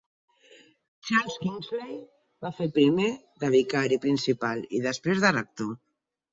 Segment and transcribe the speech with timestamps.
[1.09, 1.99] Charles Kingsley
[2.47, 3.11] va fer primer
[3.45, 5.75] de vicari principal i, després, de rector.